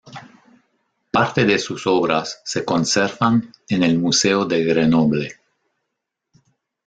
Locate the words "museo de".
3.99-4.63